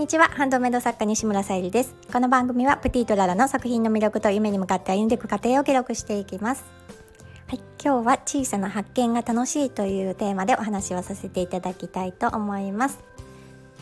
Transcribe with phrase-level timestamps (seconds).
[0.00, 0.28] にちは。
[0.28, 1.94] ハンドメイド作家西村さゆりです。
[2.10, 6.64] この番組はプティとララの作品の魅力と夢に向かって歩んでいく過程を記録していきます。
[7.48, 12.98] はい、今日は小さな発見が楽しいというテーマでお話をさせていただきたいと思います。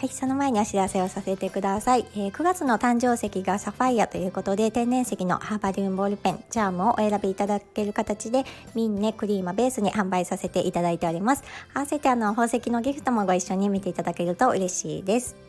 [0.01, 8.45] はい、その前にお知らせをさせてください、えー、9月の誕生石がサファイアということで天然石のハーバリウムボールペンチャームをお選びいただける形で
[8.75, 11.45] ミンネクリーマベースに販売させていただいております。
[11.75, 15.48] 合わせてあの宝石のギフトもご一緒に見ていただけると嬉しいです。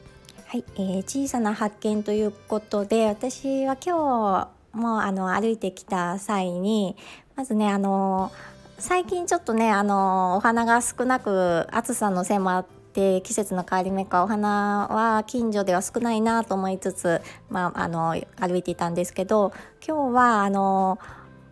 [0.52, 6.96] はい、えー、小さな発見ということで私は今日もあの歩いてきた際に
[7.36, 8.32] まずねあの
[8.80, 19.54] 最近ちょっとねあのお花が少なく暑さのせいもあって季節の変わり目かお花は近所では少ないなと思いつつ、まあ、あの歩いていたんですけど
[19.88, 20.98] 今日はあの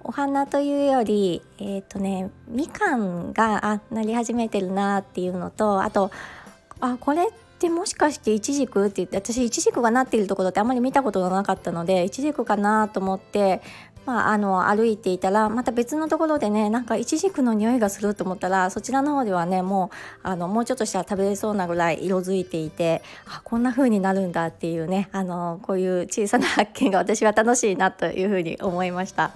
[0.02, 6.10] お花というよりえ、ー、とねみかんがあなり始めてるなっていうのとあと
[6.80, 13.62] あこれってでもしかしてイチジクって言って私イチジクがなっているところってあんまり見たことがなかったのでイチジクかなと思って
[14.08, 19.92] まあ、あの歩いていたらまた別のところでねなんかイチジクの匂いがすると思ったらそちらの方ではねも
[20.24, 29.34] うあのもうちょっとしたら食べれそうなぐらい色づいていてあこんな風になるんだっていうねあのこういう小さな発見が私は楽しいなという風に思いました。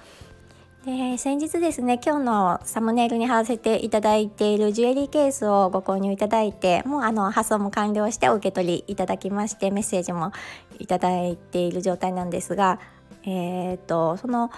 [0.85, 10.31] で先日ですね今日のサムネイルに貼らせていただいているジュエリーケースをご購入いただいてもうあの発送も完了してお受け取りいただきましてメッセージも
[10.79, 12.79] いただいている状態なんですが
[13.23, 14.49] えー、っとその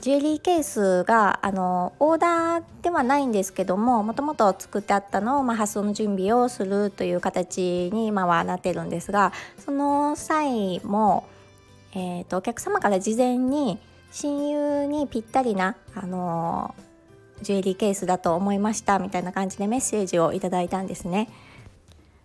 [0.00, 11.28] ジュエリーケースがあのオーダーではないんですけどももともと作ってあったのを、まあ、発送の準備をするという形に今はなってるんですがその際も、
[11.92, 13.78] えーとお客様から事前に
[14.20, 16.74] 親友にぴったりなあの
[17.40, 21.28] ジュエリーケースだと思いましたみたいな感じでメッセージをいただいたんですね。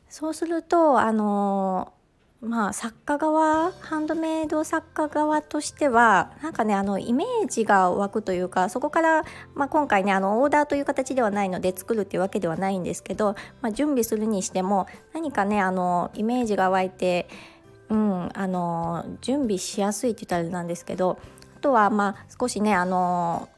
[0.09, 1.93] そうするとあの
[2.41, 17.29] まあ作家側ハンドメイド作家側としてはなんかねあのイメージが湧くというかそこから、まあ、今回ねあのオーダーという形ではないので作るっていうわけではないんですけど、まあ、準備するにしても何かねあのイメージが湧いて、
[17.89, 21.19] うん、あの準備しやすいって言ったらあれなんですけど
[21.63, 23.49] とはまあ少しねあの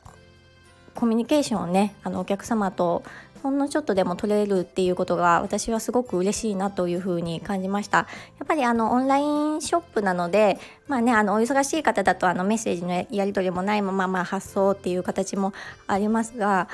[0.93, 3.03] コミュニケーションをねあのお客様と
[3.43, 8.05] ほんのちょっとでも取れるっていうことが私はすごく嬉しいなというふうに感じましたや
[8.43, 10.57] っぱりあのオンラインショップなので
[10.87, 15.53] まあねあのお忙しい方だとあのメッセージのやり取りもないまままあ発送っていう形も
[15.85, 16.69] ありますが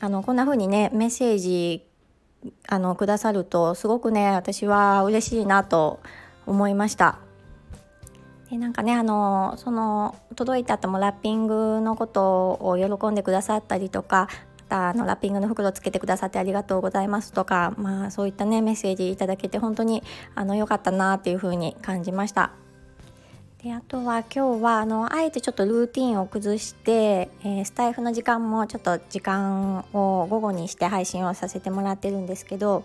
[0.00, 1.84] あのこんな風にねメッセージ
[2.68, 6.00] あのくださるとすごくね私は嬉しいなと
[6.46, 7.21] 思いました。
[8.52, 14.28] でなんかねあのその届いた後もラッピングのことを喜んでくださったりとか
[14.68, 20.02] あのラッピングの袋つけてくださってありがとうございますとか、まあ、そういったねメッセージいただけて本当に
[20.34, 22.52] あの良かったなっていうふうに感じました。
[23.64, 32.84] であとは今日はあのあえてちょっとルーティンを崩して、えー、スタイフの時間もちょっと時間を午後にして配信をさせてもらってるんですけど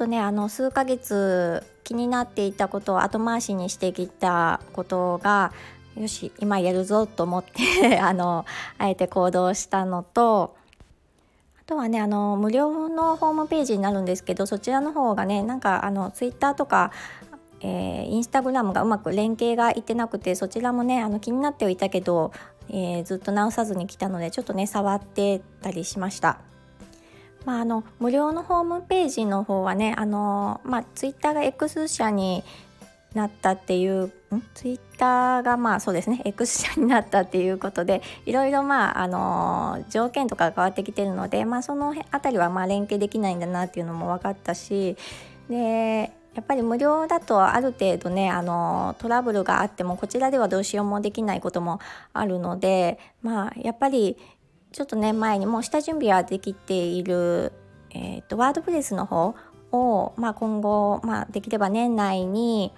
[0.00, 5.52] とねあの数ヶ月気になっていたことを後回しにしてきたことが
[5.94, 8.46] よし今やるぞと思って あの
[8.78, 10.56] あえて行動したのと
[11.60, 16.90] あとはねあの無料のホームページになるんですけどそちらの方がねなんかあのツイッターとか
[17.62, 22.32] えー、インスタグラムがうまく連携がいってなくてそちらもねあの気になってはいたけど、
[22.70, 26.40] えー、ずっと直さずに来たのでちょっとね触ってたりしました。
[27.44, 32.44] まあ、あの無料のホームページの方はねあの、まあ、ツイッターが X 社に
[33.14, 34.12] なったっていう
[34.54, 44.96] ツイッターがまあそうですね X 社になったっていうことでいろいろまああの条件とか変わってきてるので、まあ、その辺りはまあ連携できないんだなっていうのも分かったし
[45.48, 51.80] でやっぱり無料だとある程度ねあのトラブルがあってもこちらではどうしようもできないことも
[52.12, 54.16] あるのでまあやっぱり
[54.72, 57.52] ちょっとね前にもう下準備はできている、
[57.90, 59.34] えーと、ワードプレスの方
[59.72, 62.72] を、まあ、今後、まあ、できれば年内に、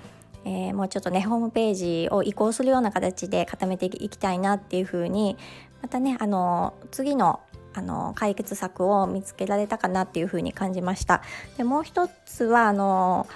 [0.44, 5.36] えー、もうちょっとねホームページを移行するような形で固めていきたいなっていうふうに
[5.82, 7.40] またねあの次の
[7.74, 11.22] あの解決策を見つけられたかなっていうふうに感じました。
[11.56, 13.26] でもう一つはあの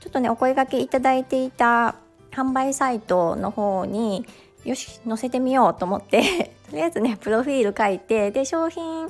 [0.00, 1.94] ちょっとねお声がけいただいていた
[2.30, 4.26] 販売サイトの方に
[4.66, 9.08] よし載せてみようと思ってとりあえずねプロフィール書いてで商品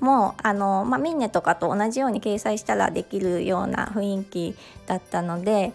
[0.00, 4.54] もあの、まあ、ミンネとかと同じように掲載したらできるような雰囲気
[4.86, 5.72] だったので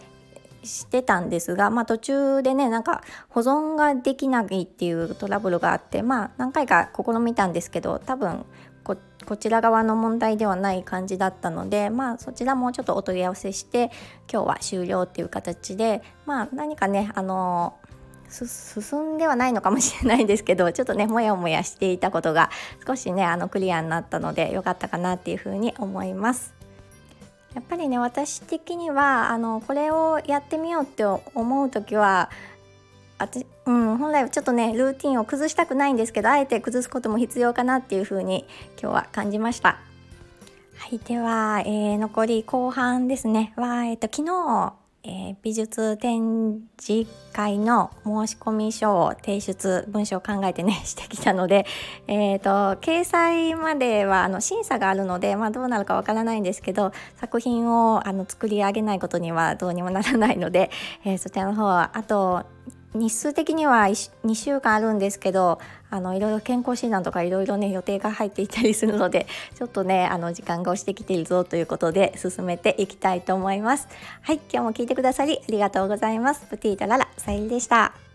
[0.64, 8.46] してたんですが、まあ、途中でねなんか保存ができないっていうトラブルがあってまあ何回か試みたんですけど多分
[8.84, 13.92] ここちら側の問題ではない感じだったのでまあそちらもちょっとお問い合わせして
[14.32, 17.78] 今日は終了っていう形でまあ何かねあの
[18.30, 22.50] 進んではないのかもしれないですけどちょっとねもやもやしていたことが
[22.86, 26.54] 少しねあのクリアになったので良かったかなっていうふうに思います。
[27.56, 32.30] やっぱりね私的にはあのこれをやってみようって思う時は
[33.18, 33.28] あ、
[33.66, 38.46] うん、本来はちょっとねルーティンを崩したくないんですけどあえて崩すことも必要かなっていう風に
[38.80, 39.80] 今日は感じました。
[40.78, 44.74] はい、では、えー、残り後半ですねは、えーと、昨日
[45.04, 51.66] えー、美術展示会の申し込み書を提出文章を考えてね してきたので、
[52.08, 60.70] えーと、掲載まではあの審査があるので、まあ、どうなるかわからないんですけど作品をあの作り上げないことにはどうにもならないので、
[61.06, 62.44] えー、そちらの方はあと
[62.94, 65.60] 日数的には2週間あるんですけど
[65.92, 73.88] あのいろいろ健康診断とかいろいろね予定が入っていたりするので ちょっとねあの時間が押してきているぞということで進めていきたいと思います。
[74.22, 76.46] はい今日も聞いてくださりありがとうございます。
[76.50, 78.09] プティータララさゆりでした。